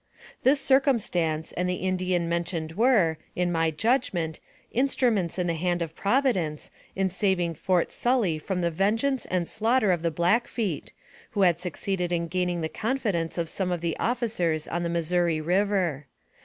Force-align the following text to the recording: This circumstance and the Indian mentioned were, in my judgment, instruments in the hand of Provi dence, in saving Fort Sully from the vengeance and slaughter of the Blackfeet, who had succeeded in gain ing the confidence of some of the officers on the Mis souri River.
This 0.41 0.59
circumstance 0.59 1.51
and 1.51 1.69
the 1.69 1.75
Indian 1.75 2.27
mentioned 2.27 2.71
were, 2.71 3.19
in 3.35 3.51
my 3.51 3.69
judgment, 3.69 4.39
instruments 4.71 5.37
in 5.37 5.45
the 5.45 5.53
hand 5.53 5.83
of 5.83 5.95
Provi 5.95 6.33
dence, 6.33 6.71
in 6.95 7.11
saving 7.11 7.53
Fort 7.53 7.91
Sully 7.91 8.39
from 8.39 8.61
the 8.61 8.71
vengeance 8.71 9.25
and 9.27 9.47
slaughter 9.47 9.91
of 9.91 10.01
the 10.01 10.09
Blackfeet, 10.09 10.91
who 11.37 11.41
had 11.43 11.59
succeeded 11.59 12.11
in 12.11 12.29
gain 12.29 12.49
ing 12.49 12.61
the 12.61 12.67
confidence 12.67 13.37
of 13.37 13.47
some 13.47 13.71
of 13.71 13.81
the 13.81 13.95
officers 13.99 14.67
on 14.67 14.81
the 14.81 14.89
Mis 14.89 15.11
souri 15.11 15.39
River. 15.39 16.07